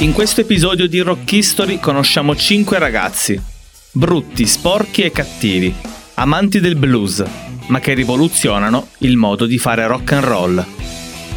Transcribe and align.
In 0.00 0.14
questo 0.14 0.40
episodio 0.40 0.88
di 0.88 1.00
Rock 1.00 1.30
History 1.30 1.78
conosciamo 1.78 2.34
5 2.34 2.78
ragazzi, 2.78 3.38
brutti, 3.92 4.46
sporchi 4.46 5.02
e 5.02 5.10
cattivi, 5.12 5.74
amanti 6.14 6.58
del 6.58 6.76
blues, 6.76 7.22
ma 7.66 7.80
che 7.80 7.92
rivoluzionano 7.92 8.88
il 9.00 9.18
modo 9.18 9.44
di 9.44 9.58
fare 9.58 9.86
rock 9.86 10.12
and 10.12 10.24
roll. 10.24 10.66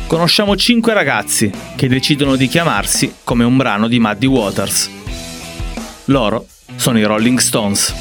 Conosciamo 0.07 0.55
5 0.55 0.93
ragazzi 0.93 1.51
che 1.75 1.89
decidono 1.89 2.37
di 2.37 2.47
chiamarsi 2.47 3.15
come 3.25 3.43
un 3.43 3.57
brano 3.57 3.89
di 3.89 3.99
Muddy 3.99 4.27
Waters. 4.27 4.89
Loro 6.05 6.47
sono 6.77 6.97
i 6.99 7.03
Rolling 7.03 7.39
Stones. 7.39 7.93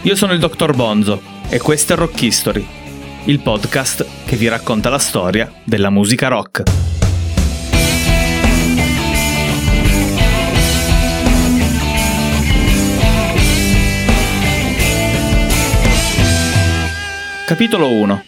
Io 0.00 0.16
sono 0.16 0.32
il 0.32 0.38
Dr. 0.38 0.74
Bonzo 0.74 1.20
e 1.50 1.58
questo 1.58 1.92
è 1.92 1.96
Rock 1.96 2.22
History, 2.22 2.66
il 3.24 3.40
podcast 3.40 4.06
che 4.24 4.36
vi 4.36 4.48
racconta 4.48 4.88
la 4.88 4.98
storia 4.98 5.52
della 5.62 5.90
musica 5.90 6.28
rock. 6.28 7.04
Capitolo 17.46 17.92
1 17.92 18.24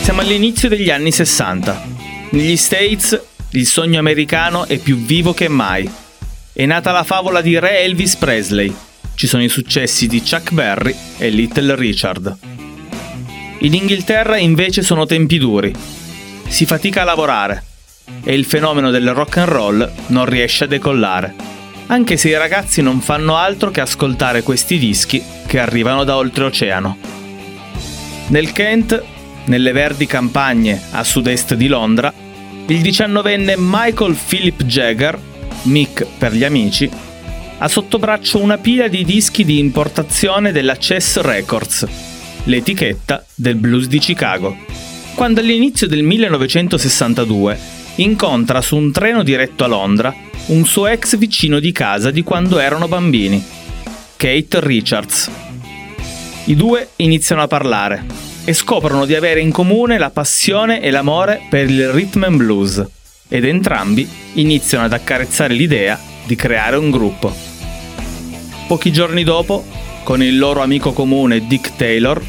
Siamo 0.00 0.22
all'inizio 0.22 0.70
degli 0.70 0.88
anni 0.88 1.12
60. 1.12 1.84
Negli 2.30 2.56
States 2.56 3.22
il 3.50 3.66
sogno 3.66 3.98
americano 3.98 4.64
è 4.64 4.78
più 4.78 4.96
vivo 4.96 5.34
che 5.34 5.48
mai. 5.48 5.86
È 6.50 6.64
nata 6.64 6.90
la 6.90 7.04
favola 7.04 7.42
di 7.42 7.58
Re 7.58 7.80
Elvis 7.80 8.16
Presley. 8.16 8.74
Ci 9.14 9.26
sono 9.26 9.42
i 9.42 9.50
successi 9.50 10.06
di 10.06 10.20
Chuck 10.22 10.52
Berry 10.52 10.96
e 11.18 11.28
Little 11.28 11.76
Richard. 11.76 12.38
In 13.58 13.74
Inghilterra 13.74 14.38
invece 14.38 14.82
sono 14.82 15.04
tempi 15.04 15.36
duri. 15.36 15.70
Si 16.48 16.64
fatica 16.64 17.02
a 17.02 17.04
lavorare 17.04 17.62
e 18.22 18.32
il 18.32 18.46
fenomeno 18.46 18.90
del 18.90 19.12
rock 19.12 19.36
and 19.36 19.48
roll 19.48 19.92
non 20.06 20.24
riesce 20.24 20.64
a 20.64 20.68
decollare. 20.68 21.34
Anche 21.88 22.16
se 22.16 22.30
i 22.30 22.38
ragazzi 22.38 22.80
non 22.80 23.02
fanno 23.02 23.36
altro 23.36 23.70
che 23.70 23.82
ascoltare 23.82 24.42
questi 24.42 24.78
dischi 24.78 25.22
che 25.46 25.58
arrivano 25.58 26.02
da 26.04 26.16
oltreoceano. 26.16 27.13
Nel 28.28 28.52
Kent, 28.52 29.02
nelle 29.46 29.72
verdi 29.72 30.06
campagne 30.06 30.80
a 30.92 31.04
sud-est 31.04 31.54
di 31.54 31.66
Londra, 31.66 32.12
il 32.66 32.80
diciannovenne 32.80 33.54
Michael 33.58 34.16
Philip 34.16 34.62
Jagger, 34.62 35.18
Mick 35.64 36.06
per 36.16 36.32
gli 36.32 36.42
amici, 36.42 36.88
ha 37.58 37.68
sotto 37.68 37.98
braccio 37.98 38.38
una 38.38 38.56
pila 38.56 38.88
di 38.88 39.04
dischi 39.04 39.44
di 39.44 39.58
importazione 39.58 40.52
della 40.52 40.76
Chess 40.76 41.20
Records, 41.20 41.86
l'etichetta 42.44 43.24
del 43.34 43.56
blues 43.56 43.86
di 43.86 43.98
Chicago. 43.98 44.56
Quando 45.14 45.40
all'inizio 45.40 45.86
del 45.86 46.02
1962 46.02 47.58
incontra 47.96 48.60
su 48.62 48.76
un 48.76 48.90
treno 48.90 49.22
diretto 49.22 49.64
a 49.64 49.68
Londra 49.68 50.12
un 50.46 50.64
suo 50.64 50.86
ex 50.86 51.16
vicino 51.16 51.60
di 51.60 51.72
casa 51.72 52.10
di 52.10 52.22
quando 52.22 52.58
erano 52.58 52.88
bambini, 52.88 53.42
Kate 54.16 54.60
Richards, 54.60 55.30
i 56.46 56.56
due 56.56 56.90
iniziano 56.96 57.42
a 57.42 57.46
parlare 57.46 58.04
e 58.44 58.52
scoprono 58.52 59.06
di 59.06 59.14
avere 59.14 59.40
in 59.40 59.50
comune 59.50 59.96
la 59.96 60.10
passione 60.10 60.82
e 60.82 60.90
l'amore 60.90 61.46
per 61.48 61.70
il 61.70 61.88
rhythm 61.88 62.24
and 62.24 62.36
blues 62.36 62.84
ed 63.28 63.46
entrambi 63.46 64.06
iniziano 64.34 64.84
ad 64.84 64.92
accarezzare 64.92 65.54
l'idea 65.54 65.98
di 66.26 66.36
creare 66.36 66.76
un 66.76 66.90
gruppo. 66.90 67.34
Pochi 68.66 68.92
giorni 68.92 69.24
dopo, 69.24 69.64
con 70.02 70.22
il 70.22 70.38
loro 70.38 70.60
amico 70.60 70.92
comune 70.92 71.46
Dick 71.46 71.76
Taylor, 71.76 72.22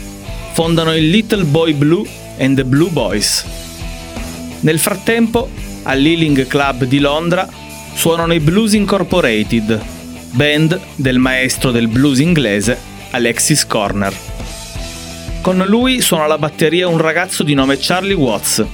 fondano 0.53 0.95
il 0.95 1.09
Little 1.09 1.43
Boy 1.43 1.73
Blue 1.73 2.07
and 2.39 2.55
the 2.55 2.63
Blue 2.63 2.89
Boys. 2.89 3.45
Nel 4.61 4.79
frattempo, 4.79 5.49
all'Ealing 5.83 6.47
Club 6.47 6.85
di 6.85 6.99
Londra 6.99 7.47
suonano 7.93 8.33
i 8.33 8.39
Blues 8.39 8.73
Incorporated, 8.73 9.81
band 10.31 10.79
del 10.95 11.17
maestro 11.17 11.71
del 11.71 11.89
blues 11.89 12.19
inglese 12.19 12.93
Alexis 13.15 13.65
Corner. 13.65 14.13
Con 15.41 15.63
lui 15.67 16.01
suona 16.01 16.27
la 16.27 16.37
batteria 16.37 16.87
un 16.87 16.97
ragazzo 16.97 17.43
di 17.43 17.53
nome 17.53 17.77
Charlie 17.79 18.13
Watts 18.13 18.65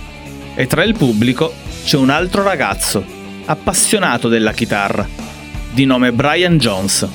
e 0.55 0.65
tra 0.65 0.83
il 0.83 0.95
pubblico 0.97 1.53
c'è 1.83 1.97
un 1.97 2.09
altro 2.09 2.41
ragazzo, 2.41 3.03
appassionato 3.45 4.29
della 4.29 4.51
chitarra, 4.51 5.07
di 5.71 5.85
nome 5.85 6.11
Brian 6.11 6.57
Jones. 6.57 7.07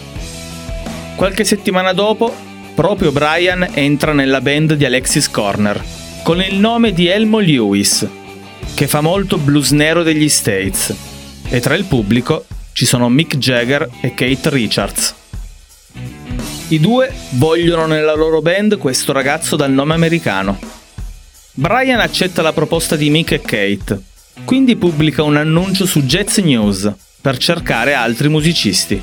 Qualche 1.16 1.44
settimana 1.44 1.92
dopo, 1.92 2.32
proprio 2.74 3.10
Brian 3.10 3.70
entra 3.72 4.12
nella 4.12 4.40
band 4.40 4.74
di 4.74 4.84
Alexis 4.84 5.28
Corner, 5.28 5.82
con 6.22 6.40
il 6.40 6.58
nome 6.58 6.92
di 6.92 7.08
Elmo 7.08 7.40
Lewis, 7.40 8.06
che 8.74 8.86
fa 8.86 9.00
molto 9.00 9.36
blues 9.36 9.72
nero 9.72 10.04
degli 10.04 10.28
States, 10.28 10.94
e 11.48 11.58
tra 11.58 11.74
il 11.74 11.84
pubblico 11.84 12.46
ci 12.72 12.86
sono 12.86 13.08
Mick 13.08 13.36
Jagger 13.36 13.88
e 14.00 14.14
Kate 14.14 14.50
Richards. 14.50 15.15
I 16.68 16.80
due 16.80 17.12
vogliono 17.34 17.86
nella 17.86 18.16
loro 18.16 18.42
band 18.42 18.76
questo 18.76 19.12
ragazzo 19.12 19.54
dal 19.54 19.70
nome 19.70 19.94
americano. 19.94 20.58
Brian 21.52 22.00
accetta 22.00 22.42
la 22.42 22.52
proposta 22.52 22.96
di 22.96 23.08
Mick 23.08 23.30
e 23.30 23.40
Kate, 23.40 24.02
quindi 24.44 24.74
pubblica 24.74 25.22
un 25.22 25.36
annuncio 25.36 25.86
su 25.86 26.02
Jazz 26.02 26.38
News 26.38 26.92
per 27.20 27.38
cercare 27.38 27.94
altri 27.94 28.28
musicisti. 28.28 29.00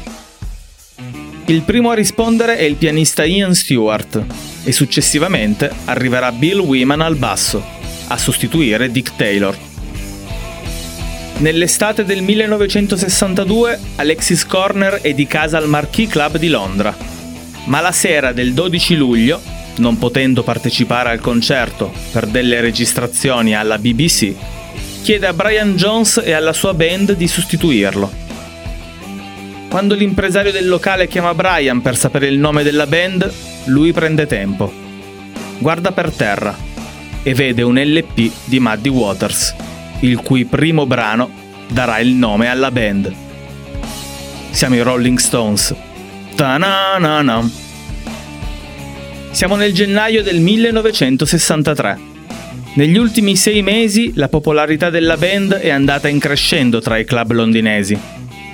Il 1.45 1.61
primo 1.61 1.91
a 1.91 1.93
rispondere 1.93 2.57
è 2.57 2.63
il 2.63 2.75
pianista 2.75 3.23
Ian 3.23 3.55
Stewart 3.55 4.21
e 4.65 4.71
successivamente 4.73 5.71
arriverà 5.85 6.33
Bill 6.33 6.59
Wyman 6.59 6.99
al 6.99 7.15
basso, 7.15 7.63
a 8.07 8.17
sostituire 8.17 8.91
Dick 8.91 9.15
Taylor. 9.15 9.57
Nell'estate 11.37 12.03
del 12.03 12.23
1962 12.23 13.79
Alexis 13.95 14.45
Corner 14.45 14.95
è 14.95 15.13
di 15.13 15.25
casa 15.27 15.57
al 15.57 15.69
Marquis 15.69 16.09
Club 16.09 16.37
di 16.37 16.49
Londra 16.49 17.11
ma 17.65 17.79
la 17.79 17.91
sera 17.91 18.31
del 18.31 18.53
12 18.53 18.95
luglio, 18.95 19.41
non 19.77 19.97
potendo 19.97 20.43
partecipare 20.43 21.09
al 21.09 21.19
concerto 21.19 21.91
per 22.11 22.27
delle 22.27 22.61
registrazioni 22.61 23.55
alla 23.55 23.77
BBC, 23.77 24.33
chiede 25.01 25.27
a 25.27 25.33
Brian 25.33 25.75
Jones 25.75 26.21
e 26.23 26.33
alla 26.33 26.53
sua 26.53 26.73
band 26.73 27.13
di 27.13 27.27
sostituirlo. 27.27 28.21
Quando 29.69 29.95
l'impresario 29.95 30.51
del 30.51 30.67
locale 30.67 31.07
chiama 31.07 31.33
Brian 31.33 31.81
per 31.81 31.97
sapere 31.97 32.27
il 32.27 32.37
nome 32.37 32.63
della 32.63 32.85
band, 32.85 33.31
lui 33.65 33.91
prende 33.91 34.27
tempo. 34.27 34.71
Guarda 35.57 35.91
per 35.91 36.11
terra 36.11 36.55
e 37.23 37.33
vede 37.33 37.63
un 37.63 37.79
LP 37.79 38.31
di 38.43 38.59
Muddy 38.59 38.89
Waters, 38.89 39.55
il 40.01 40.17
cui 40.17 40.45
primo 40.45 40.85
brano 40.85 41.29
darà 41.69 41.97
il 41.99 42.09
nome 42.09 42.47
alla 42.47 42.69
band. 42.69 43.11
Siamo 44.51 44.75
i 44.75 44.81
Rolling 44.81 45.17
Stones 45.17 45.73
Ta-na-na-na. 46.35 47.49
Siamo 49.29 49.55
nel 49.55 49.71
gennaio 49.71 50.23
del 50.23 50.39
1963. 50.39 52.11
Negli 52.75 52.97
ultimi 52.97 53.35
sei 53.35 53.61
mesi 53.61 54.13
la 54.15 54.29
popolarità 54.29 54.89
della 54.89 55.15
band 55.15 55.53
è 55.53 55.69
andata 55.69 56.07
in 56.07 56.17
crescendo 56.17 56.81
tra 56.81 56.97
i 56.97 57.05
club 57.05 57.33
londinesi, 57.33 57.97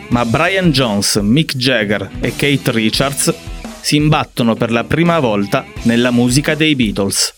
ma 0.10 0.26
Brian 0.26 0.72
Jones, 0.72 1.16
Mick 1.18 1.56
Jagger 1.56 2.10
e 2.20 2.36
Kate 2.36 2.72
Richards 2.72 3.34
si 3.80 3.96
imbattono 3.96 4.56
per 4.56 4.72
la 4.72 4.84
prima 4.84 5.20
volta 5.20 5.66
nella 5.84 6.12
musica 6.12 6.56
dei 6.56 6.76
Beatles. 6.76 7.34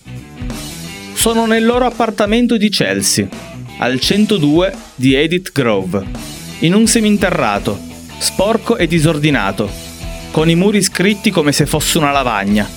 Sono 1.14 1.46
nel 1.46 1.66
loro 1.66 1.86
appartamento 1.86 2.58
di 2.58 2.70
Chelsea, 2.70 3.28
al 3.78 4.00
102 4.00 4.74
di 4.96 5.14
Edith 5.14 5.52
Grove, 5.52 6.04
in 6.60 6.74
un 6.74 6.88
seminterrato, 6.88 7.80
sporco 8.18 8.78
e 8.78 8.88
disordinato, 8.88 9.91
con 10.32 10.50
i 10.50 10.56
muri 10.56 10.82
scritti 10.82 11.30
come 11.30 11.52
se 11.52 11.66
fosse 11.66 11.98
una 11.98 12.12
lavagna, 12.12 12.68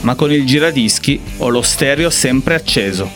ma 0.00 0.14
con 0.14 0.32
il 0.32 0.46
giradischi 0.46 1.20
o 1.38 1.48
lo 1.48 1.62
stereo 1.62 2.10
sempre 2.10 2.54
acceso. 2.54 3.08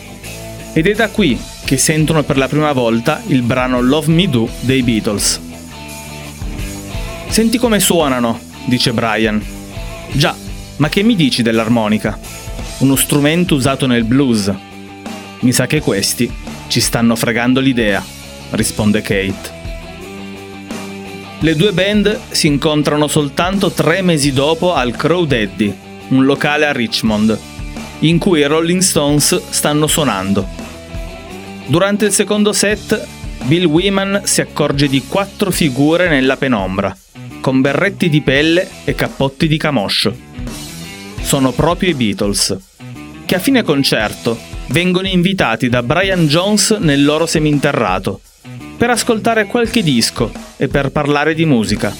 Ed 0.73 0.87
è 0.87 0.93
da 0.93 1.09
qui 1.09 1.37
che 1.65 1.77
sentono 1.77 2.23
per 2.23 2.37
la 2.37 2.47
prima 2.47 2.71
volta 2.71 3.21
il 3.27 3.41
brano 3.41 3.81
Love 3.81 4.11
Me 4.11 4.29
Do 4.29 4.47
dei 4.61 4.83
Beatles. 4.83 5.39
Senti 7.27 7.57
come 7.57 7.79
suonano, 7.79 8.39
dice 8.65 8.93
Brian. 8.93 9.43
Già, 10.11 10.35
ma 10.77 10.89
che 10.89 11.01
mi 11.01 11.15
dici 11.15 11.41
dell'armonica? 11.41 12.19
Uno 12.79 12.95
strumento 12.95 13.55
usato 13.55 13.87
nel 13.87 14.03
blues. 14.03 14.53
Mi 15.39 15.51
sa 15.51 15.65
che 15.65 15.81
questi 15.81 16.31
ci 16.67 16.79
stanno 16.79 17.15
fregando 17.15 17.59
l'idea, 17.59 18.03
risponde 18.51 19.01
Kate. 19.01 19.60
Le 21.43 21.55
due 21.55 21.71
band 21.71 22.19
si 22.29 22.45
incontrano 22.45 23.07
soltanto 23.07 23.71
tre 23.71 24.03
mesi 24.03 24.31
dopo 24.31 24.75
al 24.75 24.95
Crow 24.95 25.25
Daddy, 25.25 25.75
un 26.09 26.23
locale 26.23 26.67
a 26.67 26.71
Richmond, 26.71 27.35
in 28.01 28.19
cui 28.19 28.41
i 28.41 28.45
Rolling 28.45 28.81
Stones 28.81 29.49
stanno 29.49 29.87
suonando. 29.87 30.47
Durante 31.65 32.05
il 32.05 32.11
secondo 32.11 32.53
set, 32.53 33.07
Bill 33.45 33.65
Wyman 33.65 34.21
si 34.23 34.41
accorge 34.41 34.87
di 34.87 35.01
quattro 35.07 35.49
figure 35.49 36.09
nella 36.09 36.37
penombra, 36.37 36.95
con 37.39 37.59
berretti 37.59 38.07
di 38.07 38.21
pelle 38.21 38.69
e 38.83 38.93
cappotti 38.93 39.47
di 39.47 39.57
camoscio. 39.57 40.15
Sono 41.21 41.51
proprio 41.53 41.89
i 41.89 41.95
Beatles, 41.95 42.55
che 43.25 43.33
a 43.33 43.39
fine 43.39 43.63
concerto 43.63 44.37
vengono 44.67 45.07
invitati 45.07 45.69
da 45.69 45.81
Brian 45.81 46.27
Jones 46.27 46.69
nel 46.69 47.03
loro 47.03 47.25
seminterrato 47.25 48.21
per 48.81 48.89
ascoltare 48.89 49.45
qualche 49.45 49.83
disco 49.83 50.31
e 50.57 50.67
per 50.67 50.89
parlare 50.89 51.35
di 51.35 51.45
musica. 51.45 51.95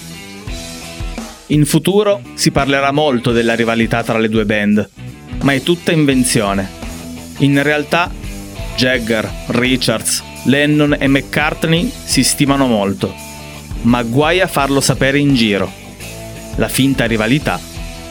In 1.49 1.63
futuro 1.67 2.21
si 2.33 2.49
parlerà 2.49 2.91
molto 2.91 3.31
della 3.31 3.53
rivalità 3.53 4.01
tra 4.01 4.17
le 4.17 4.27
due 4.27 4.45
band, 4.45 4.89
ma 5.43 5.53
è 5.53 5.61
tutta 5.61 5.91
invenzione. 5.91 6.67
In 7.41 7.61
realtà 7.61 8.09
Jagger, 8.75 9.29
Richards, 9.49 10.23
Lennon 10.45 10.95
e 10.97 11.07
McCartney 11.07 11.87
si 12.03 12.23
stimano 12.23 12.65
molto, 12.65 13.13
ma 13.83 14.01
guai 14.01 14.41
a 14.41 14.47
farlo 14.47 14.81
sapere 14.81 15.19
in 15.19 15.35
giro. 15.35 15.71
La 16.55 16.67
finta 16.67 17.05
rivalità 17.05 17.59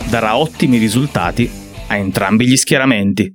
darà 0.09 0.37
ottimi 0.37 0.79
risultati 0.79 1.51
a 1.89 1.97
entrambi 1.97 2.47
gli 2.47 2.57
schieramenti. 2.57 3.33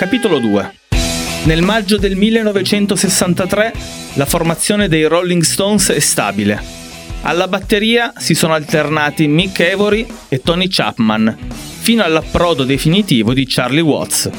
Capitolo 0.00 0.38
2 0.38 0.72
Nel 1.44 1.60
maggio 1.60 1.98
del 1.98 2.16
1963 2.16 3.74
la 4.14 4.24
formazione 4.24 4.88
dei 4.88 5.04
Rolling 5.04 5.42
Stones 5.42 5.90
è 5.90 5.98
stabile. 5.98 6.58
Alla 7.20 7.46
batteria 7.48 8.14
si 8.16 8.32
sono 8.32 8.54
alternati 8.54 9.28
Mick 9.28 9.60
Avery 9.60 10.06
e 10.30 10.40
Tony 10.40 10.68
Chapman, 10.70 11.36
fino 11.80 12.02
all'approdo 12.02 12.64
definitivo 12.64 13.34
di 13.34 13.44
Charlie 13.46 13.82
Watts. 13.82 14.30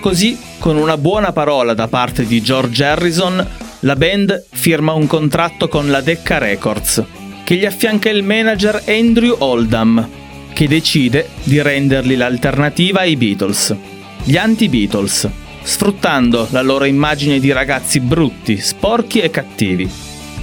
Così, 0.00 0.38
con 0.58 0.78
una 0.78 0.96
buona 0.96 1.32
parola 1.32 1.74
da 1.74 1.86
parte 1.86 2.24
di 2.24 2.40
George 2.40 2.82
Harrison, 2.82 3.46
la 3.80 3.96
band 3.96 4.46
firma 4.52 4.94
un 4.94 5.06
contratto 5.06 5.68
con 5.68 5.90
la 5.90 6.00
Decca 6.00 6.38
Records, 6.38 7.04
che 7.44 7.56
gli 7.56 7.66
affianca 7.66 8.08
il 8.08 8.22
manager 8.22 8.82
Andrew 8.86 9.36
Oldham, 9.40 10.08
che 10.54 10.66
decide 10.66 11.28
di 11.42 11.60
rendergli 11.60 12.16
l'alternativa 12.16 13.00
ai 13.00 13.16
Beatles 13.16 13.92
gli 14.24 14.38
anti-Beatles, 14.38 15.28
sfruttando 15.62 16.48
la 16.50 16.62
loro 16.62 16.84
immagine 16.84 17.38
di 17.38 17.52
ragazzi 17.52 18.00
brutti, 18.00 18.56
sporchi 18.56 19.20
e 19.20 19.30
cattivi, 19.30 19.88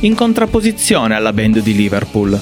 in 0.01 0.13
contrapposizione 0.13 1.15
alla 1.15 1.33
band 1.33 1.59
di 1.59 1.75
Liverpool, 1.75 2.39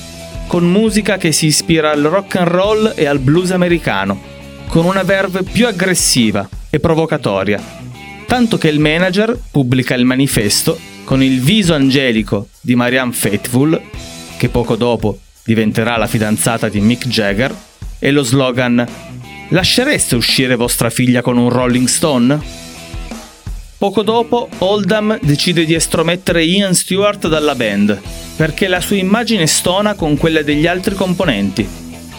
con 0.47 0.69
musica 0.69 1.17
che 1.17 1.31
si 1.31 1.45
ispira 1.45 1.91
al 1.91 2.01
rock 2.01 2.35
and 2.35 2.47
roll 2.47 2.93
e 2.93 3.05
al 3.05 3.19
blues 3.19 3.51
americano, 3.51 4.19
con 4.67 4.85
una 4.85 5.03
verve 5.03 5.43
più 5.43 5.65
aggressiva 5.65 6.47
e 6.69 6.79
provocatoria, 6.79 7.61
tanto 8.25 8.57
che 8.57 8.67
il 8.67 8.79
manager 8.79 9.39
pubblica 9.49 9.95
il 9.95 10.05
manifesto 10.05 10.77
con 11.05 11.23
il 11.23 11.39
viso 11.39 11.73
angelico 11.73 12.49
di 12.59 12.75
Marianne 12.75 13.13
Faithfull, 13.13 13.81
che 14.37 14.49
poco 14.49 14.75
dopo 14.75 15.19
diventerà 15.43 15.97
la 15.97 16.05
fidanzata 16.05 16.67
di 16.69 16.81
Mick 16.81 17.07
Jagger, 17.07 17.55
e 17.97 18.11
lo 18.11 18.23
slogan 18.23 18.85
Lascereste 19.51 20.15
uscire 20.15 20.55
vostra 20.55 20.91
figlia 20.91 21.23
con 21.23 21.35
un 21.37 21.49
Rolling 21.49 21.87
Stone? 21.87 22.39
Poco 23.79 24.03
dopo, 24.03 24.47
Oldham 24.59 25.17
decide 25.23 25.65
di 25.65 25.73
estromettere 25.73 26.43
Ian 26.43 26.75
Stewart 26.75 27.27
dalla 27.27 27.55
band, 27.55 27.99
perché 28.35 28.67
la 28.67 28.79
sua 28.79 28.97
immagine 28.97 29.47
stona 29.47 29.95
con 29.95 30.17
quella 30.17 30.43
degli 30.43 30.67
altri 30.67 30.93
componenti, 30.93 31.67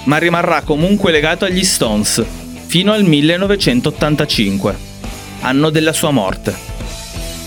ma 0.04 0.16
rimarrà 0.16 0.62
comunque 0.62 1.12
legato 1.12 1.44
agli 1.44 1.62
Stones, 1.62 2.20
fino 2.66 2.92
al 2.92 3.04
1985, 3.04 4.76
anno 5.42 5.70
della 5.70 5.92
sua 5.92 6.10
morte. 6.10 6.52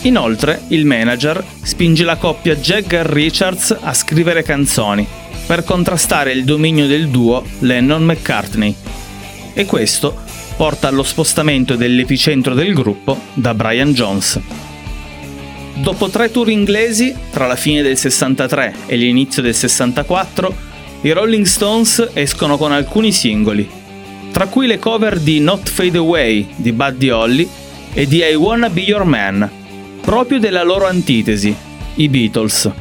Inoltre, 0.04 0.62
il 0.70 0.86
manager 0.86 1.44
spinge 1.62 2.06
la 2.06 2.16
coppia 2.16 2.56
Jagger-Richards 2.56 3.80
a 3.82 3.94
scrivere 3.94 4.44
canzoni, 4.44 5.06
per 5.46 5.66
contrastare 5.66 6.32
il 6.32 6.46
dominio 6.46 6.88
del 6.88 7.10
duo 7.10 7.44
Lennon-McCartney 7.60 8.76
e 9.54 9.66
questo 9.66 10.16
porta 10.56 10.88
allo 10.88 11.04
spostamento 11.04 11.76
dell'epicentro 11.76 12.54
del 12.54 12.74
gruppo 12.74 13.20
da 13.34 13.54
Brian 13.54 13.94
Jones. 13.94 14.40
Dopo 15.76 16.10
tre 16.10 16.30
tour 16.30 16.50
inglesi, 16.50 17.16
tra 17.32 17.48
la 17.48 17.56
fine 17.56 17.82
del 17.82 17.98
63 17.98 18.76
e 18.86 18.96
l'inizio 18.96 19.42
del 19.42 19.56
64, 19.56 20.72
i 21.02 21.12
Rolling 21.12 21.46
Stones 21.46 22.10
escono 22.14 22.58
con 22.58 22.72
alcuni 22.72 23.12
singoli, 23.12 23.70
tra 24.32 24.48
cui 24.48 24.68
le 24.68 24.80
cover 24.80 25.20
di 25.20 25.40
Not 25.40 25.70
Fade 25.70 25.98
Away 25.98 26.48
di 26.56 26.72
Buddy 26.72 27.10
Holly 27.10 27.50
e 27.94 28.08
di 28.08 28.24
I 28.24 28.36
Wanna 28.36 28.70
Be 28.70 28.82
Your 28.82 29.04
Man, 29.04 29.50
proprio 30.02 30.40
della 30.40 30.64
loro 30.64 30.86
antitesi, 30.86 31.56
i 31.96 32.08
Beatles. 32.08 32.72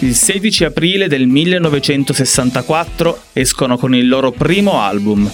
Il 0.00 0.14
16 0.14 0.62
aprile 0.62 1.08
del 1.08 1.26
1964 1.26 3.20
escono 3.32 3.76
con 3.76 3.96
il 3.96 4.06
loro 4.06 4.30
primo 4.30 4.80
album, 4.80 5.28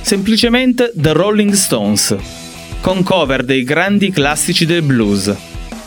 semplicemente 0.00 0.90
The 0.92 1.12
Rolling 1.12 1.52
Stones, 1.52 2.16
con 2.80 3.04
cover 3.04 3.44
dei 3.44 3.62
grandi 3.62 4.10
classici 4.10 4.66
del 4.66 4.82
blues, 4.82 5.32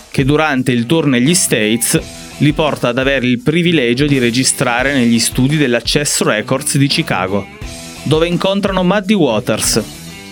che 0.09 0.23
durante 0.23 0.71
il 0.71 0.85
tour 0.85 1.07
negli 1.07 1.33
States 1.33 1.99
li 2.37 2.53
porta 2.53 2.87
ad 2.87 2.99
avere 2.99 3.25
il 3.25 3.41
privilegio 3.41 4.05
di 4.05 4.17
registrare 4.17 4.93
negli 4.93 5.19
studi 5.19 5.57
della 5.57 5.81
Chess 5.81 6.21
Records 6.21 6.77
di 6.77 6.87
Chicago, 6.87 7.45
dove 8.03 8.27
incontrano 8.27 8.85
Muddy 8.85 9.13
Waters, 9.13 9.83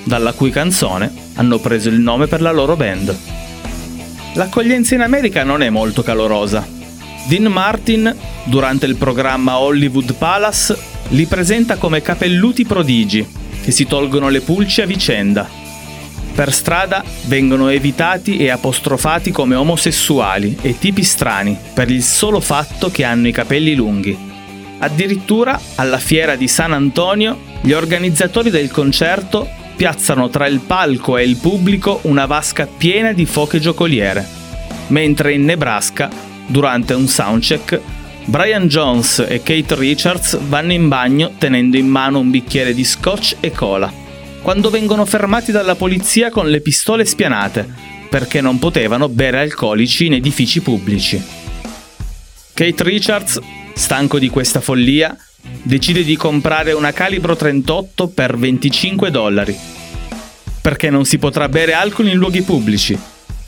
dalla 0.05 0.31
cui 0.31 0.51
canzone 0.51 1.11
hanno 1.33 1.59
preso 1.59 1.89
il 1.89 1.99
nome 1.99 2.27
per 2.27 2.41
la 2.41 2.53
loro 2.53 2.77
band. 2.77 3.13
L'accoglienza 4.35 4.95
in 4.95 5.01
America 5.01 5.43
non 5.43 5.61
è 5.61 5.69
molto 5.69 6.01
calorosa 6.01 6.77
Dean 7.29 7.43
Martin, 7.43 8.11
durante 8.45 8.87
il 8.87 8.95
programma 8.95 9.59
Hollywood 9.59 10.15
Palace, 10.15 10.75
li 11.09 11.27
presenta 11.27 11.75
come 11.75 12.01
capelluti 12.01 12.65
prodigi 12.65 13.23
che 13.61 13.69
si 13.69 13.85
tolgono 13.85 14.29
le 14.29 14.41
pulci 14.41 14.81
a 14.81 14.87
vicenda. 14.87 15.47
Per 16.33 16.51
strada 16.51 17.03
vengono 17.25 17.69
evitati 17.69 18.37
e 18.37 18.49
apostrofati 18.49 19.29
come 19.29 19.53
omosessuali 19.53 20.57
e 20.59 20.79
tipi 20.79 21.03
strani 21.03 21.55
per 21.71 21.91
il 21.91 22.01
solo 22.01 22.39
fatto 22.39 22.89
che 22.89 23.03
hanno 23.03 23.27
i 23.27 23.31
capelli 23.31 23.75
lunghi. 23.75 24.17
Addirittura, 24.79 25.61
alla 25.75 25.99
fiera 25.99 26.35
di 26.35 26.47
San 26.47 26.73
Antonio, 26.73 27.37
gli 27.61 27.73
organizzatori 27.73 28.49
del 28.49 28.71
concerto 28.71 29.47
piazzano 29.75 30.29
tra 30.29 30.47
il 30.47 30.61
palco 30.61 31.15
e 31.15 31.25
il 31.25 31.37
pubblico 31.37 31.99
una 32.03 32.25
vasca 32.25 32.65
piena 32.65 33.13
di 33.13 33.27
foche 33.27 33.59
giocoliere, 33.59 34.27
mentre 34.87 35.33
in 35.33 35.43
Nebraska 35.43 36.25
Durante 36.49 36.95
un 36.95 37.07
soundcheck, 37.07 37.79
Brian 38.25 38.67
Jones 38.67 39.23
e 39.27 39.43
Kate 39.43 39.75
Richards 39.75 40.35
vanno 40.47 40.73
in 40.73 40.87
bagno 40.87 41.33
tenendo 41.37 41.77
in 41.77 41.87
mano 41.87 42.17
un 42.17 42.31
bicchiere 42.31 42.73
di 42.73 42.83
scotch 42.83 43.35
e 43.39 43.51
cola, 43.51 43.93
quando 44.41 44.71
vengono 44.71 45.05
fermati 45.05 45.51
dalla 45.51 45.75
polizia 45.75 46.31
con 46.31 46.49
le 46.49 46.59
pistole 46.61 47.05
spianate, 47.05 47.71
perché 48.09 48.41
non 48.41 48.57
potevano 48.57 49.09
bere 49.09 49.41
alcolici 49.41 50.07
in 50.07 50.13
edifici 50.13 50.59
pubblici. 50.61 51.23
Kate 52.51 52.83
Richards, 52.83 53.39
stanco 53.75 54.17
di 54.17 54.29
questa 54.29 54.59
follia, 54.59 55.15
decide 55.61 56.03
di 56.03 56.17
comprare 56.17 56.71
una 56.71 56.91
calibro 56.93 57.35
38 57.35 58.07
per 58.07 58.35
25 58.35 59.11
dollari, 59.11 59.55
perché 60.61 60.89
non 60.89 61.05
si 61.05 61.19
potrà 61.19 61.47
bere 61.47 61.73
alcol 61.73 62.07
in 62.07 62.17
luoghi 62.17 62.41
pubblici, 62.41 62.97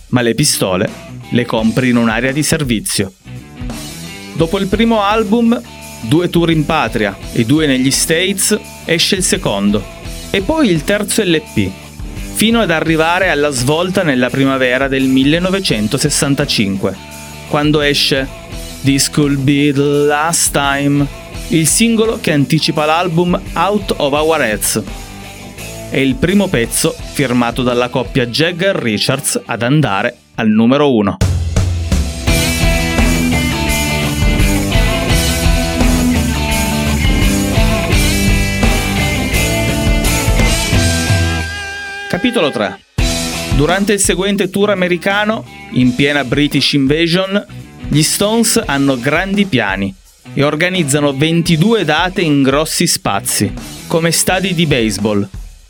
ma 0.10 0.22
le 0.22 0.36
pistole 0.36 1.11
le 1.32 1.46
compri 1.46 1.90
in 1.90 1.98
un'area 1.98 2.32
di 2.32 2.44
servizio. 2.44 3.12
Dopo 4.36 4.58
il 4.58 4.68
primo 4.68 5.02
album, 5.02 5.60
due 6.02 6.30
tour 6.30 6.52
in 6.52 6.66
patria 6.66 7.18
e 7.34 7.46
due 7.46 7.68
negli 7.68 7.92
States, 7.92 8.58
esce 8.86 9.16
il 9.16 9.24
secondo, 9.24 9.84
e 10.30 10.42
poi 10.42 10.70
il 10.70 10.84
terzo 10.84 11.22
LP, 11.24 11.70
fino 12.34 12.62
ad 12.62 12.72
arrivare 12.72 13.30
alla 13.30 13.52
svolta 13.52 14.04
nella 14.04 14.30
primavera 14.30 14.88
del 14.88 15.04
1965, 15.04 16.96
quando 17.50 17.82
esce 17.82 18.28
This 18.84 19.10
Could 19.10 19.38
Be 19.38 19.72
the 19.74 20.06
Last 20.06 20.52
Time, 20.52 21.06
il 21.50 21.68
singolo 21.68 22.20
che 22.20 22.32
anticipa 22.32 22.86
l'album 22.86 23.40
Out 23.54 23.94
of 23.98 24.14
Our 24.14 24.42
Heads. 24.42 24.82
È 25.90 25.98
il 25.98 26.16
primo 26.16 26.48
pezzo 26.48 26.96
firmato 27.12 27.62
dalla 27.62 27.90
coppia 27.90 28.26
Jagger-Richards 28.26 29.42
ad 29.46 29.62
andare 29.62 30.21
al 30.36 30.50
numero 30.50 30.94
1. 30.94 31.18
Capitolo 42.10 42.52
3 42.52 42.80
Durante 43.56 43.94
il 43.94 44.00
seguente 44.00 44.50
tour 44.50 44.70
americano, 44.70 45.46
in 45.72 45.94
piena 45.96 46.24
British 46.24 46.74
Invasion, 46.74 47.46
gli 47.88 48.02
Stones 48.02 48.62
hanno 48.66 48.98
grandi 48.98 49.46
piani 49.46 49.94
e 50.34 50.44
organizzano 50.44 51.14
22 51.14 51.84
date 51.86 52.22
in 52.22 52.42
grossi 52.42 52.88
spazi, 52.88 53.52
come 53.88 54.12
stadi 54.12 54.54
di 54.54 54.66
baseball, 54.66 55.28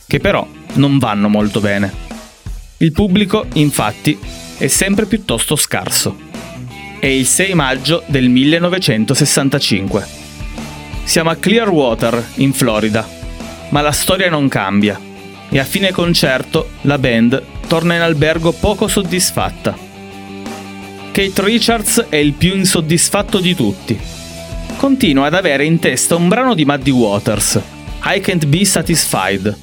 che 0.07 0.19
però 0.19 0.47
non 0.73 0.99
vanno 0.99 1.27
molto 1.27 1.59
bene. 1.59 1.91
Il 2.77 2.91
pubblico, 2.91 3.45
infatti, 3.53 4.17
è 4.61 4.67
sempre 4.67 5.07
piuttosto 5.07 5.55
scarso. 5.55 6.15
È 6.99 7.07
il 7.07 7.25
6 7.25 7.55
maggio 7.55 8.03
del 8.05 8.29
1965. 8.29 10.07
Siamo 11.03 11.31
a 11.31 11.35
Clearwater, 11.35 12.23
in 12.35 12.53
Florida, 12.53 13.09
ma 13.69 13.81
la 13.81 13.91
storia 13.91 14.29
non 14.29 14.47
cambia 14.47 14.99
e 15.49 15.57
a 15.57 15.63
fine 15.63 15.91
concerto 15.91 16.73
la 16.81 16.99
band 16.99 17.43
torna 17.65 17.95
in 17.95 18.01
albergo 18.01 18.51
poco 18.51 18.87
soddisfatta. 18.87 19.75
Kate 21.11 21.43
Richards 21.43 22.05
è 22.09 22.17
il 22.17 22.33
più 22.33 22.53
insoddisfatto 22.53 23.39
di 23.39 23.55
tutti. 23.55 23.99
Continua 24.77 25.25
ad 25.25 25.33
avere 25.33 25.65
in 25.65 25.79
testa 25.79 26.15
un 26.15 26.27
brano 26.27 26.53
di 26.53 26.65
Muddy 26.65 26.91
Waters, 26.91 27.59
I 28.03 28.19
Can't 28.19 28.45
Be 28.45 28.63
Satisfied, 28.63 29.57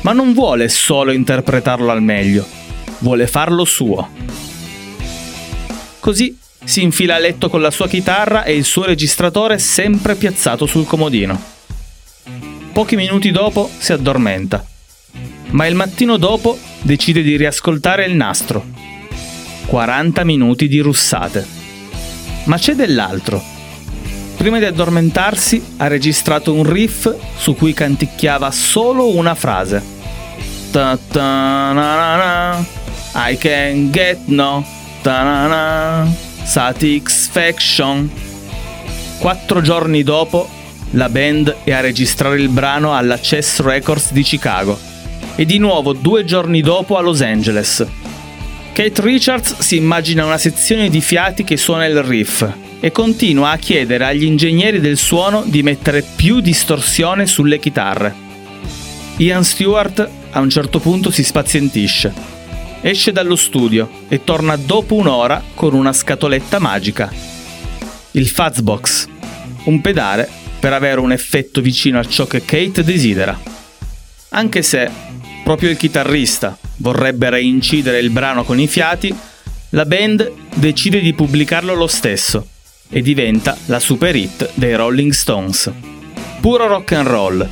ma 0.00 0.12
non 0.12 0.32
vuole 0.32 0.70
solo 0.70 1.12
interpretarlo 1.12 1.90
al 1.90 2.02
meglio, 2.02 2.46
vuole 3.00 3.26
farlo 3.26 3.66
suo. 3.66 4.21
Così 6.02 6.36
si 6.64 6.82
infila 6.82 7.14
a 7.14 7.18
letto 7.20 7.48
con 7.48 7.60
la 7.60 7.70
sua 7.70 7.86
chitarra 7.86 8.42
e 8.42 8.56
il 8.56 8.64
suo 8.64 8.84
registratore 8.86 9.58
sempre 9.58 10.16
piazzato 10.16 10.66
sul 10.66 10.84
comodino. 10.84 11.40
Pochi 12.72 12.96
minuti 12.96 13.30
dopo 13.30 13.70
si 13.78 13.92
addormenta, 13.92 14.66
ma 15.50 15.64
il 15.66 15.76
mattino 15.76 16.16
dopo 16.16 16.58
decide 16.80 17.22
di 17.22 17.36
riascoltare 17.36 18.04
il 18.04 18.16
nastro. 18.16 18.66
40 19.66 20.24
minuti 20.24 20.66
di 20.66 20.80
russate. 20.80 21.46
Ma 22.46 22.58
c'è 22.58 22.74
dell'altro. 22.74 23.40
Prima 24.36 24.58
di 24.58 24.64
addormentarsi 24.64 25.74
ha 25.76 25.86
registrato 25.86 26.52
un 26.52 26.68
riff 26.68 27.14
su 27.36 27.54
cui 27.54 27.72
canticchiava 27.72 28.50
solo 28.50 29.14
una 29.14 29.36
frase. 29.36 29.80
I 33.14 33.36
can 33.38 33.90
get 33.92 34.18
no, 34.24 34.66
ta 35.02 35.24
na 35.24 35.46
na, 35.48 36.14
satisfaction. 36.44 38.08
Quattro 39.18 39.60
giorni 39.60 40.04
dopo, 40.04 40.48
la 40.90 41.08
band 41.08 41.56
è 41.64 41.72
a 41.72 41.80
registrare 41.80 42.40
il 42.40 42.48
brano 42.48 42.94
alla 42.94 43.18
Chess 43.18 43.60
Records 43.60 44.12
di 44.12 44.22
Chicago 44.22 44.78
e 45.34 45.44
di 45.44 45.58
nuovo 45.58 45.92
due 45.92 46.24
giorni 46.24 46.60
dopo 46.60 46.96
a 46.96 47.00
Los 47.00 47.20
Angeles. 47.20 47.84
Kate 48.72 49.02
Richards 49.02 49.58
si 49.58 49.76
immagina 49.76 50.24
una 50.24 50.38
sezione 50.38 50.88
di 50.88 51.00
fiati 51.00 51.42
che 51.42 51.56
suona 51.56 51.84
il 51.86 52.00
riff 52.02 52.48
e 52.78 52.92
continua 52.92 53.50
a 53.50 53.58
chiedere 53.58 54.04
agli 54.04 54.24
ingegneri 54.24 54.80
del 54.80 54.96
suono 54.96 55.42
di 55.44 55.62
mettere 55.62 56.02
più 56.02 56.40
distorsione 56.40 57.26
sulle 57.26 57.58
chitarre. 57.58 58.14
Ian 59.16 59.44
Stewart 59.44 60.08
a 60.30 60.40
un 60.40 60.48
certo 60.48 60.78
punto 60.78 61.10
si 61.10 61.24
spazientisce. 61.24 62.31
Esce 62.84 63.12
dallo 63.12 63.36
studio 63.36 63.88
e 64.08 64.24
torna 64.24 64.56
dopo 64.56 64.96
un'ora 64.96 65.40
con 65.54 65.72
una 65.72 65.92
scatoletta 65.92 66.58
magica. 66.58 67.12
Il 68.10 68.26
Fuzzbox, 68.26 69.06
un 69.66 69.80
pedale 69.80 70.28
per 70.58 70.72
avere 70.72 70.98
un 70.98 71.12
effetto 71.12 71.60
vicino 71.60 72.00
a 72.00 72.04
ciò 72.04 72.26
che 72.26 72.44
Kate 72.44 72.82
desidera. 72.82 73.38
Anche 74.30 74.62
se 74.62 74.90
proprio 75.44 75.70
il 75.70 75.76
chitarrista 75.76 76.58
vorrebbe 76.78 77.30
reincidere 77.30 78.00
il 78.00 78.10
brano 78.10 78.42
con 78.42 78.58
i 78.58 78.66
fiati, 78.66 79.14
la 79.70 79.86
band 79.86 80.32
decide 80.54 81.00
di 81.00 81.14
pubblicarlo 81.14 81.74
lo 81.74 81.86
stesso 81.86 82.48
e 82.90 83.00
diventa 83.00 83.56
la 83.66 83.78
super 83.78 84.16
hit 84.16 84.50
dei 84.54 84.74
Rolling 84.74 85.12
Stones. 85.12 85.70
Puro 86.40 86.66
rock 86.66 86.92
and 86.92 87.06
roll, 87.06 87.48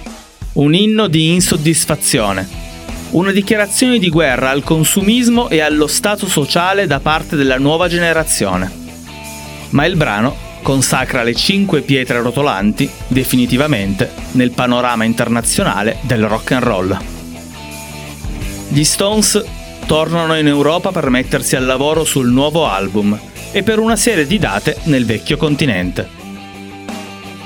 un 0.55 0.75
inno 0.75 1.07
di 1.07 1.33
insoddisfazione, 1.33 2.70
una 3.11 3.33
dichiarazione 3.33 3.99
di 3.99 4.09
guerra 4.09 4.50
al 4.50 4.62
consumismo 4.62 5.49
e 5.49 5.61
allo 5.61 5.87
stato 5.87 6.29
sociale 6.29 6.87
da 6.87 7.00
parte 7.00 7.35
della 7.35 7.59
nuova 7.59 7.88
generazione. 7.88 8.71
Ma 9.71 9.85
il 9.85 9.97
brano 9.97 10.49
consacra 10.62 11.23
le 11.23 11.35
cinque 11.35 11.81
pietre 11.81 12.21
rotolanti 12.21 12.88
definitivamente 13.09 14.11
nel 14.33 14.50
panorama 14.52 15.05
internazionale 15.05 15.99
del 16.02 16.26
rock 16.26 16.52
and 16.52 16.62
roll. 16.62 16.99
Gli 18.69 18.85
Stones 18.85 19.43
tornano 19.87 20.37
in 20.37 20.47
Europa 20.47 20.93
per 20.93 21.11
mettersi 21.11 21.57
al 21.57 21.64
lavoro 21.64 22.05
sul 22.05 22.29
nuovo 22.29 22.69
album 22.69 23.19
e 23.50 23.64
per 23.64 23.81
una 23.81 23.97
serie 23.97 24.26
di 24.26 24.38
date 24.38 24.76
nel 24.85 25.05
vecchio 25.05 25.37
continente. 25.37 26.09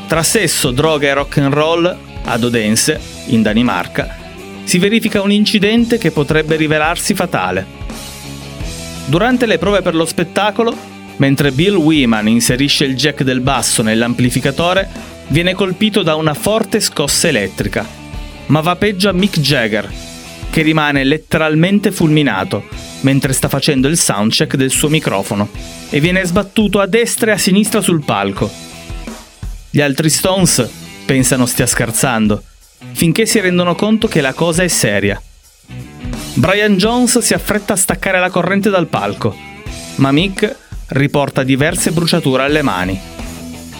Tra 0.06 0.23
sesso, 0.23 0.71
droga 0.71 1.09
e 1.09 1.14
rock 1.14 1.38
and 1.38 1.54
roll, 1.54 1.97
ad 2.25 2.44
Odense, 2.44 3.00
in 3.26 3.40
Danimarca, 3.40 4.24
si 4.64 4.78
verifica 4.78 5.23
un 5.23 5.30
incidente 5.30 5.99
che 5.99 6.11
potrebbe 6.11 6.56
rivelarsi 6.56 7.14
fatale. 7.14 7.64
Durante 9.06 9.47
le 9.47 9.59
prove 9.59 9.83
per 9.83 9.94
lo 9.94 10.06
spettacolo, 10.06 10.76
mentre 11.16 11.52
Bill 11.52 11.76
Weeman 11.76 12.26
inserisce 12.28 12.85
il 12.85 12.97
jack 12.97 13.23
del 13.23 13.40
basso 13.40 13.83
nell'amplificatore, 13.83 14.88
viene 15.28 15.54
colpito 15.54 16.02
da 16.02 16.14
una 16.14 16.35
forte 16.35 16.80
scossa 16.80 17.28
elettrica. 17.28 17.87
Ma 18.47 18.61
va 18.61 18.76
peggio 18.76 19.09
a 19.09 19.12
Mick 19.12 19.40
Jagger, 19.40 19.90
che 20.50 20.62
rimane 20.62 21.04
letteralmente 21.04 21.92
fulminato 21.92 22.64
mentre 23.00 23.33
sta 23.33 23.49
facendo 23.49 23.88
il 23.88 23.99
soundcheck 23.99 24.56
del 24.56 24.71
suo 24.71 24.88
microfono 24.88 25.49
e 25.90 26.00
viene 26.00 26.25
sbattuto 26.25 26.80
a 26.80 26.87
destra 26.87 27.30
e 27.30 27.35
a 27.35 27.38
sinistra 27.38 27.80
sul 27.80 28.02
palco. 28.02 28.50
Gli 29.71 29.80
altri 29.80 30.09
Stones 30.09 30.66
pensano 31.04 31.47
stia 31.47 31.66
scherzando, 31.66 32.42
finché 32.93 33.26
si 33.26 33.41
rendono 33.41 33.75
conto 33.75 34.09
che 34.09 34.21
la 34.21 34.33
cosa 34.33 34.62
è 34.62 34.69
seria. 34.69 35.21
Brian 36.35 36.76
Jones 36.76 37.19
si 37.19 37.33
affretta 37.33 37.75
a 37.75 37.76
staccare 37.76 38.19
la 38.19 38.31
corrente 38.31 38.71
dal 38.71 38.87
palco, 38.87 39.37
ma 39.97 40.11
Mick 40.12 40.57
riporta 40.88 41.43
diverse 41.43 41.93
bruciature 41.93 42.43
alle 42.43 42.62
mani. 42.62 43.00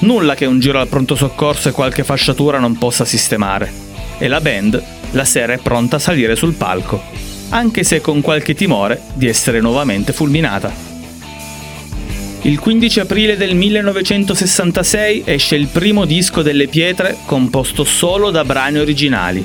Nulla 0.01 0.35
che 0.35 0.47
un 0.47 0.61
giro 0.61 0.81
al 0.81 0.89
pronto 0.89 1.15
soccorso 1.15 1.69
e 1.69 1.73
qualche 1.73 2.05
fasciatura 2.05 2.59
non 2.59 2.79
possa 2.79 3.05
sistemare. 3.05 3.73
E 4.19 4.29
la 4.29 4.41
band 4.41 4.83
la 5.13 5.25
sera 5.25 5.53
è 5.53 5.59
pronta 5.59 5.97
a 5.97 6.01
salire 6.01 6.37
sul 6.37 6.55
palco, 6.55 7.03
anche 7.51 7.85
se 7.85 8.01
con 8.01 8.21
qualche 8.21 8.55
timore 8.55 9.01
di 9.15 9.29
essere 9.29 9.61
nuovamente 9.61 10.13
fulminata. 10.13 10.94
Il 12.47 12.59
15 12.59 13.01
aprile 13.01 13.39
del 13.39 13.55
1966 13.55 15.23
esce 15.25 15.57
il 15.57 15.67
primo 15.69 16.05
disco 16.05 16.43
delle 16.43 16.69
pietre 16.69 17.17
composto 17.25 17.85
solo 17.85 18.31
da 18.31 18.45
brani 18.45 18.81
originali. 18.81 19.43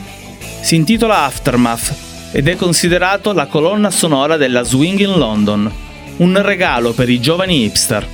Si 0.59 0.75
intitola 0.75 1.23
Aftermath 1.23 1.95
ed 2.33 2.49
è 2.49 2.57
considerato 2.57 3.31
la 3.31 3.45
colonna 3.45 3.89
sonora 3.89 4.35
della 4.35 4.63
Swing 4.63 4.99
in 4.99 5.17
London, 5.17 5.71
un 6.17 6.41
regalo 6.41 6.91
per 6.91 7.07
i 7.07 7.21
giovani 7.21 7.63
hipster. 7.63 8.05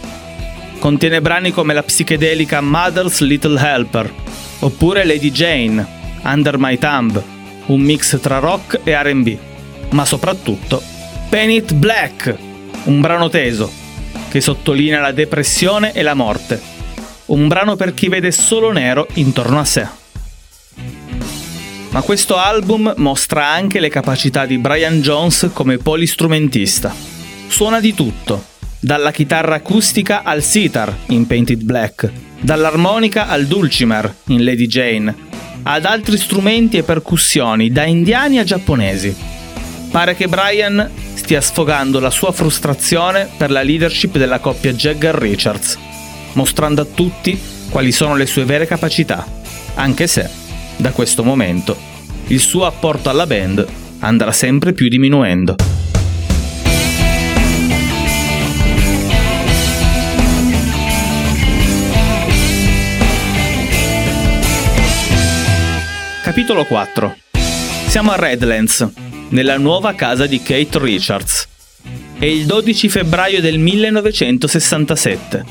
Contiene 0.78 1.20
brani 1.20 1.50
come 1.50 1.74
la 1.74 1.82
psichedelica 1.82 2.62
Mother's 2.62 3.22
Little 3.22 3.60
Helper, 3.60 4.14
oppure 4.60 5.04
Lady 5.04 5.32
Jane, 5.32 5.84
Under 6.26 6.60
My 6.60 6.78
Thumb, 6.78 7.24
un 7.66 7.82
mix 7.82 8.20
tra 8.20 8.38
rock 8.38 8.82
e 8.84 9.02
RB, 9.02 9.36
ma 9.94 10.06
soprattutto 10.06 10.80
Paint 11.28 11.52
It 11.52 11.74
Black, 11.74 12.38
un 12.84 13.02
brano 13.02 13.30
teso 13.30 13.84
che 14.36 14.42
sottolinea 14.42 15.00
la 15.00 15.14
depressione 15.14 15.94
e 15.94 16.02
la 16.02 16.14
morte, 16.14 16.62
un 17.28 17.48
brano 17.48 17.78
per 17.78 17.94
chi 17.94 18.10
vede 18.10 18.34
solo 18.34 18.70
nero 18.74 19.08
intorno 19.14 19.60
a 19.60 19.64
sé. 19.64 19.88
Ma 21.92 22.02
questo 22.02 22.36
album 22.36 22.96
mostra 22.98 23.48
anche 23.48 23.80
le 23.80 23.88
capacità 23.88 24.46
di 24.46 24.58
Brian 24.58 25.00
Jones 25.00 25.52
come 25.54 25.78
polistrumentista. 25.78 26.94
Suona 27.48 27.80
di 27.80 27.94
tutto, 27.94 28.44
dalla 28.78 29.14
chitarra 29.14 29.56
acustica 29.56 30.24
al 30.24 30.44
sitar 30.44 30.94
in 31.08 31.26
Painted 31.28 31.64
Black, 31.64 32.12
dall'armonica 32.42 33.30
al 33.30 33.46
dulcimer 33.46 34.14
in 34.26 34.44
Lady 34.44 34.68
Jane, 34.68 35.16
ad 35.64 35.86
altri 35.86 36.18
strumenti 36.18 36.76
e 36.76 36.84
percussioni, 36.84 37.72
da 37.72 37.86
indiani 37.86 38.40
a 38.40 38.44
giapponesi. 38.44 39.16
Pare 39.92 40.14
che 40.14 40.28
Brian 40.28 41.05
stia 41.26 41.42
sfogando 41.42 42.00
la 42.00 42.12
sua 42.12 42.32
frustrazione 42.32 43.28
per 43.36 43.50
la 43.50 43.64
leadership 43.64 44.16
della 44.16 44.38
coppia 44.38 44.72
Jagger-Richards, 44.72 45.76
mostrando 46.34 46.84
a 46.84 46.86
tutti 46.86 47.36
quali 47.72 47.92
sono 47.92 48.16
le 48.16 48.28
sue 48.28 48.46
vere 48.46 48.68
capacità, 48.68 49.26
anche 49.74 50.06
se, 50.06 50.30
da 50.76 50.92
questo 50.92 51.24
momento, 51.24 51.76
il 52.28 52.40
suo 52.40 52.68
apporto 52.68 53.10
alla 53.10 53.26
band 53.26 53.66
andrà 54.02 54.32
sempre 54.32 54.74
più 54.74 54.88
diminuendo. 54.88 55.56
Capitolo 66.22 66.66
4 66.66 67.18
Siamo 67.88 68.12
a 68.12 68.16
Redlands, 68.18 69.05
nella 69.30 69.58
nuova 69.58 69.94
casa 69.94 70.26
di 70.26 70.42
Kate 70.42 70.80
Richards. 70.80 71.48
È 72.18 72.26
il 72.26 72.46
12 72.46 72.90
febbraio 72.90 73.42
del 73.42 73.60
1967. 73.60 75.46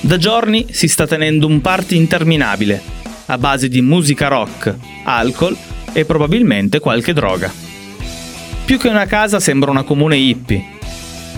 Da 0.00 0.16
giorni 0.16 0.66
si 0.70 0.88
sta 0.88 1.06
tenendo 1.06 1.46
un 1.46 1.60
party 1.60 1.96
interminabile, 1.96 2.80
a 3.26 3.38
base 3.38 3.68
di 3.68 3.82
musica 3.82 4.28
rock, 4.28 4.74
alcol 5.04 5.56
e 5.92 6.04
probabilmente 6.04 6.78
qualche 6.78 7.12
droga. 7.12 7.52
Più 8.64 8.78
che 8.78 8.88
una 8.88 9.06
casa 9.06 9.40
sembra 9.40 9.70
una 9.70 9.84
comune 9.84 10.16
hippie. 10.16 10.74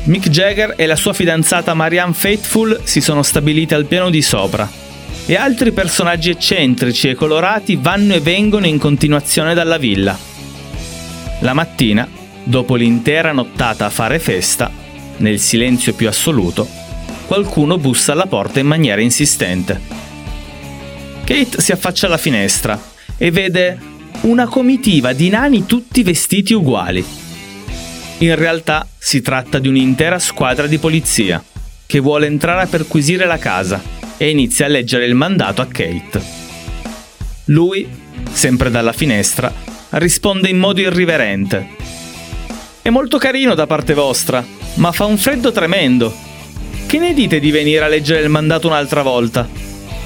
Mick 0.04 0.28
Jagger 0.28 0.74
e 0.76 0.86
la 0.86 0.96
sua 0.96 1.12
fidanzata 1.12 1.74
Marianne 1.74 2.14
Faithful 2.14 2.80
si 2.84 3.00
sono 3.00 3.22
stabilite 3.22 3.74
al 3.74 3.84
piano 3.84 4.10
di 4.10 4.22
sopra 4.22 4.86
e 5.26 5.36
altri 5.36 5.72
personaggi 5.72 6.30
eccentrici 6.30 7.08
e 7.08 7.14
colorati 7.14 7.76
vanno 7.76 8.14
e 8.14 8.20
vengono 8.20 8.66
in 8.66 8.78
continuazione 8.78 9.52
dalla 9.52 9.76
villa. 9.76 10.27
La 11.40 11.52
mattina, 11.52 12.08
dopo 12.42 12.74
l'intera 12.74 13.30
nottata 13.30 13.86
a 13.86 13.90
fare 13.90 14.18
festa, 14.18 14.70
nel 15.18 15.38
silenzio 15.38 15.94
più 15.94 16.08
assoluto, 16.08 16.66
qualcuno 17.26 17.78
bussa 17.78 18.12
alla 18.12 18.26
porta 18.26 18.58
in 18.58 18.66
maniera 18.66 19.00
insistente. 19.00 19.80
Kate 21.24 21.60
si 21.60 21.70
affaccia 21.70 22.06
alla 22.06 22.16
finestra 22.16 22.80
e 23.16 23.30
vede 23.30 23.78
una 24.22 24.46
comitiva 24.48 25.12
di 25.12 25.28
nani 25.28 25.64
tutti 25.64 26.02
vestiti 26.02 26.54
uguali. 26.54 27.04
In 28.18 28.34
realtà 28.34 28.88
si 28.98 29.20
tratta 29.20 29.60
di 29.60 29.68
un'intera 29.68 30.18
squadra 30.18 30.66
di 30.66 30.78
polizia 30.78 31.42
che 31.86 32.00
vuole 32.00 32.26
entrare 32.26 32.62
a 32.62 32.66
perquisire 32.66 33.26
la 33.26 33.38
casa 33.38 33.80
e 34.16 34.28
inizia 34.28 34.66
a 34.66 34.68
leggere 34.68 35.06
il 35.06 35.14
mandato 35.14 35.62
a 35.62 35.66
Kate. 35.66 36.20
Lui, 37.44 37.88
sempre 38.32 38.70
dalla 38.70 38.92
finestra, 38.92 39.52
risponde 39.90 40.48
in 40.48 40.58
modo 40.58 40.80
irriverente. 40.80 41.68
È 42.82 42.90
molto 42.90 43.18
carino 43.18 43.54
da 43.54 43.66
parte 43.66 43.94
vostra, 43.94 44.44
ma 44.74 44.92
fa 44.92 45.04
un 45.04 45.18
freddo 45.18 45.52
tremendo. 45.52 46.14
Che 46.86 46.98
ne 46.98 47.12
dite 47.12 47.40
di 47.40 47.50
venire 47.50 47.84
a 47.84 47.88
leggere 47.88 48.22
il 48.22 48.28
mandato 48.28 48.66
un'altra 48.66 49.02
volta? 49.02 49.48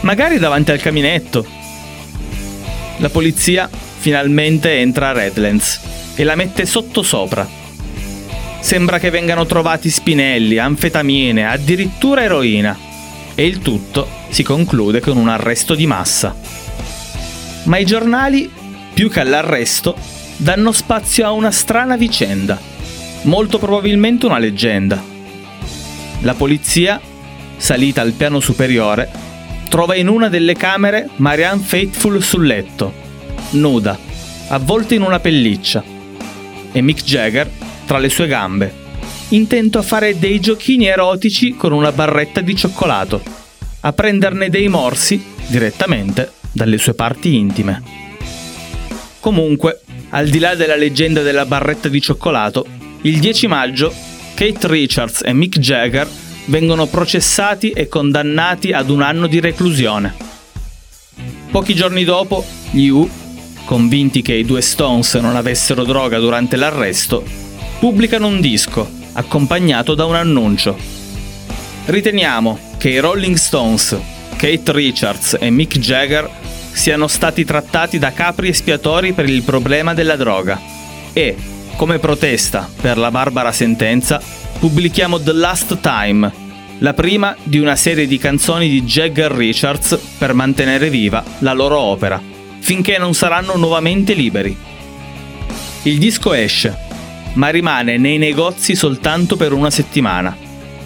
Magari 0.01 0.39
davanti 0.39 0.73
al 0.73 0.81
caminetto. 0.81 1.47
La 2.99 3.09
polizia 3.09 3.69
finalmente 3.71 4.79
entra 4.79 5.11
a 5.11 5.13
Redlands 5.13 5.81
e 6.15 6.25
la 6.25 6.35
mette 6.35 6.67
sotto 6.67 7.03
sopra. 7.03 7.49
Sembra 8.61 8.99
che 8.99 9.11
vengano 9.11 9.47
trovati 9.47 9.91
spinelli, 9.91 10.59
anfetamine, 10.59 11.47
addirittura 11.47 12.23
eroina 12.23 12.91
e 13.35 13.47
il 13.47 13.59
tutto 13.59 14.07
si 14.29 14.43
conclude 14.43 15.01
con 15.01 15.17
un 15.17 15.29
arresto 15.29 15.75
di 15.75 15.87
massa. 15.87 16.35
Ma 17.65 17.79
i 17.79 17.85
giornali, 17.85 18.51
più 18.93 19.11
che 19.11 19.21
all'arresto, 19.21 19.97
danno 20.37 20.73
spazio 20.73 21.27
a 21.27 21.33
una 21.33 21.51
strana 21.51 21.97
vicenda, 21.97 22.59
molto 23.23 23.59
probabilmente 23.59 24.27
una 24.27 24.39
leggenda. 24.39 25.03
La 26.21 26.35
polizia, 26.35 27.01
salita 27.57 28.01
al 28.01 28.13
piano 28.13 28.41
superiore, 28.41 29.11
trova 29.69 29.95
in 29.95 30.09
una 30.09 30.29
delle 30.29 30.55
camere 30.55 31.09
Marianne 31.17 31.63
Faithful 31.63 32.23
sul 32.23 32.47
letto, 32.47 32.93
nuda, 33.51 33.99
avvolta 34.49 34.95
in 34.95 35.03
una 35.03 35.21
pelliccia, 35.21 35.83
e 36.73 36.81
Mick 36.81 37.03
Jagger 37.05 37.49
tra 37.87 37.99
le 37.99 38.09
sue 38.09 38.27
gambe, 38.27 38.81
intento 39.29 39.79
a 39.79 39.83
fare 39.83 40.19
dei 40.19 40.41
giochini 40.41 40.87
erotici 40.87 41.55
con 41.55 41.73
una 41.73 41.93
barretta 41.93 42.41
di 42.41 42.55
cioccolato, 42.55 43.23
a 43.81 43.93
prenderne 43.93 44.49
dei 44.49 44.69
morsi 44.69 45.23
direttamente 45.47 46.33
dalle 46.53 46.79
sue 46.79 46.95
parti 46.95 47.37
intime. 47.37 47.83
Comunque, 49.23 49.83
al 50.09 50.29
di 50.29 50.41
là 50.41 50.57
della 50.57 50.75
leggenda 50.75 51.23
della 51.23 51.47
barretta 51.47 51.89
di 51.89 52.01
cioccolato, 52.01 52.67
il 53.03 53.21
10 53.21 53.47
maggio 53.47 53.95
Kate 54.35 54.67
Richards 54.67 55.23
e 55.25 55.33
Mick 55.33 55.61
Jagger 55.61 56.09
vengono 56.47 56.87
processati 56.87 57.71
e 57.71 57.87
condannati 57.87 58.73
ad 58.73 58.91
un 58.91 59.01
anno 59.01 59.29
di 59.29 59.39
reclusione. 59.39 60.13
Pochi 61.53 61.73
giorni 61.73 62.03
dopo, 62.03 62.45
gli 62.73 62.89
U, 62.89 63.09
convinti 63.65 64.23
che 64.23 64.35
i 64.35 64.45
due 64.45 64.61
Stones 64.61 65.15
non 65.15 65.37
avessero 65.37 65.85
droga 65.85 66.19
durante 66.19 66.57
l'arresto, 66.57 67.23
pubblicano 67.79 68.27
un 68.27 68.41
disco 68.41 68.91
accompagnato 69.13 69.95
da 69.95 70.05
un 70.05 70.17
annuncio. 70.17 70.77
Riteniamo 71.85 72.59
che 72.77 72.89
i 72.89 72.99
Rolling 72.99 73.37
Stones, 73.37 73.97
Kate 74.37 74.73
Richards 74.73 75.37
e 75.39 75.49
Mick 75.51 75.79
Jagger 75.79 76.29
siano 76.73 77.07
stati 77.07 77.45
trattati 77.45 77.99
da 77.99 78.13
capri 78.13 78.49
espiatori 78.49 79.13
per 79.13 79.29
il 79.29 79.43
problema 79.43 79.95
della 79.95 80.17
droga 80.17 80.61
e, 81.13 81.37
come 81.77 81.99
protesta 81.99 82.69
per 82.81 82.99
la 82.99 83.11
barbara 83.11 83.53
sentenza, 83.53 84.21
pubblichiamo 84.59 85.21
The 85.21 85.33
Last 85.33 85.79
Time, 85.81 86.33
la 86.79 86.95
prima 86.95 87.37
di 87.43 87.59
una 87.59 87.77
serie 87.77 88.07
di 88.07 88.19
canzoni 88.19 88.69
di 88.69 88.83
Jagger 88.83 89.33
Richards 89.33 89.99
per 90.19 90.33
mantenere 90.35 90.91
viva 90.91 91.23
la 91.39 91.53
loro 91.53 91.79
opera, 91.79 92.21
finché 92.61 92.99
non 92.99 93.15
saranno 93.15 93.57
nuovamente 93.57 94.15
liberi. 94.15 94.57
Il 95.83 95.99
disco 95.99 96.33
esce 96.33 96.91
ma 97.35 97.49
rimane 97.49 97.97
nei 97.97 98.19
negozi 98.19 98.75
soltanto 98.75 99.37
per 99.37 99.53
una 99.53 99.71
settimana. 99.71 100.37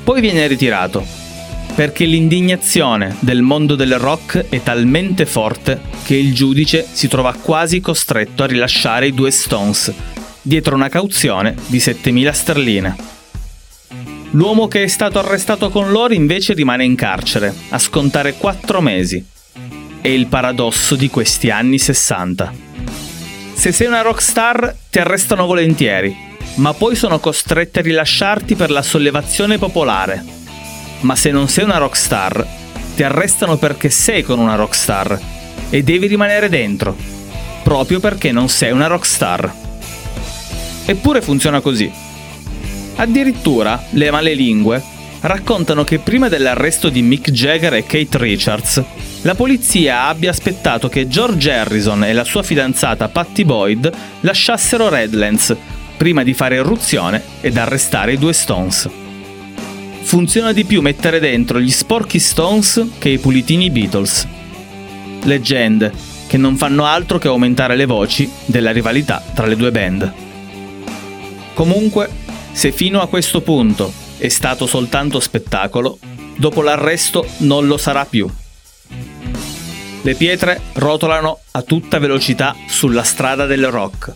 Poi 0.04 0.20
viene 0.20 0.46
ritirato, 0.46 1.04
perché 1.76 2.06
l'indignazione 2.06 3.16
del 3.20 3.42
mondo 3.42 3.74
del 3.74 3.98
rock 3.98 4.46
è 4.48 4.62
talmente 4.62 5.26
forte 5.26 5.78
che 6.04 6.16
il 6.16 6.32
giudice 6.32 6.86
si 6.90 7.06
trova 7.06 7.34
quasi 7.34 7.80
costretto 7.80 8.42
a 8.42 8.46
rilasciare 8.46 9.08
i 9.08 9.12
due 9.12 9.30
Stones, 9.30 9.92
dietro 10.40 10.74
una 10.74 10.88
cauzione 10.88 11.54
di 11.66 11.76
7.000 11.76 12.30
sterline. 12.32 12.96
L'uomo 14.30 14.68
che 14.68 14.84
è 14.84 14.86
stato 14.86 15.18
arrestato 15.18 15.68
con 15.68 15.90
loro 15.90 16.14
invece 16.14 16.54
rimane 16.54 16.82
in 16.82 16.94
carcere, 16.94 17.54
a 17.68 17.78
scontare 17.78 18.32
4 18.38 18.80
mesi. 18.80 19.22
È 20.00 20.08
il 20.08 20.28
paradosso 20.28 20.96
di 20.96 21.10
questi 21.10 21.50
anni 21.50 21.78
60. 21.78 22.54
Se 23.52 23.70
sei 23.72 23.86
una 23.86 24.00
rockstar 24.00 24.74
ti 24.88 24.98
arrestano 24.98 25.44
volentieri, 25.44 26.16
ma 26.54 26.72
poi 26.72 26.96
sono 26.96 27.18
costretti 27.18 27.80
a 27.80 27.82
rilasciarti 27.82 28.54
per 28.54 28.70
la 28.70 28.82
sollevazione 28.82 29.58
popolare. 29.58 30.45
Ma 31.00 31.14
se 31.14 31.30
non 31.30 31.48
sei 31.48 31.64
una 31.64 31.78
rockstar, 31.78 32.46
ti 32.94 33.02
arrestano 33.02 33.56
perché 33.56 33.90
sei 33.90 34.22
con 34.22 34.38
una 34.38 34.54
rockstar 34.54 35.20
e 35.70 35.82
devi 35.82 36.06
rimanere 36.06 36.48
dentro, 36.48 36.96
proprio 37.62 38.00
perché 38.00 38.32
non 38.32 38.48
sei 38.48 38.72
una 38.72 38.86
rockstar. 38.86 39.52
Eppure 40.86 41.20
funziona 41.20 41.60
così. 41.60 41.90
Addirittura 42.96 43.82
le 43.90 44.10
malelingue 44.10 44.82
raccontano 45.20 45.84
che 45.84 45.98
prima 45.98 46.28
dell'arresto 46.28 46.88
di 46.88 47.02
Mick 47.02 47.30
Jagger 47.30 47.74
e 47.74 47.84
Kate 47.84 48.18
Richards, 48.18 48.82
la 49.22 49.34
polizia 49.34 50.06
abbia 50.06 50.30
aspettato 50.30 50.88
che 50.88 51.08
George 51.08 51.52
Harrison 51.52 52.04
e 52.04 52.12
la 52.12 52.24
sua 52.24 52.42
fidanzata 52.42 53.08
Patty 53.08 53.44
Boyd 53.44 53.90
lasciassero 54.20 54.88
Redlands 54.88 55.54
prima 55.96 56.22
di 56.22 56.32
fare 56.32 56.56
irruzione 56.56 57.22
ed 57.40 57.56
arrestare 57.56 58.12
i 58.12 58.18
due 58.18 58.32
Stones. 58.32 58.88
Funziona 60.06 60.52
di 60.52 60.64
più 60.64 60.80
mettere 60.80 61.18
dentro 61.18 61.60
gli 61.60 61.70
sporchi 61.70 62.20
Stones 62.20 62.86
che 62.98 63.08
i 63.08 63.18
pulitini 63.18 63.70
Beatles. 63.70 64.26
Leggende 65.24 65.92
che 66.28 66.36
non 66.36 66.56
fanno 66.56 66.84
altro 66.84 67.18
che 67.18 67.28
aumentare 67.28 67.74
le 67.74 67.86
voci 67.86 68.30
della 68.46 68.70
rivalità 68.70 69.22
tra 69.34 69.46
le 69.46 69.56
due 69.56 69.72
band. 69.72 70.12
Comunque, 71.54 72.08
se 72.52 72.70
fino 72.70 73.00
a 73.00 73.08
questo 73.08 73.40
punto 73.40 73.92
è 74.16 74.28
stato 74.28 74.66
soltanto 74.66 75.18
spettacolo, 75.18 75.98
dopo 76.36 76.62
l'arresto 76.62 77.26
non 77.38 77.66
lo 77.66 77.76
sarà 77.76 78.04
più. 78.06 78.28
Le 80.02 80.14
pietre 80.14 80.60
rotolano 80.74 81.40
a 81.50 81.62
tutta 81.62 81.98
velocità 81.98 82.54
sulla 82.68 83.02
strada 83.02 83.44
del 83.44 83.68
rock 83.68 84.14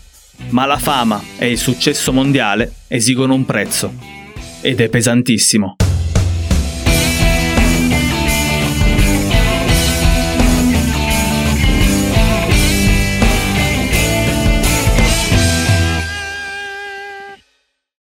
ma 0.49 0.67
la 0.67 0.79
fama 0.79 1.23
e 1.37 1.51
il 1.51 1.59
successo 1.59 2.13
mondiale 2.13 2.73
esigono 2.89 3.35
un 3.35 3.45
prezzo. 3.45 3.93
Ed 4.63 4.81
è 4.81 4.89
pesantissimo. 4.89 5.77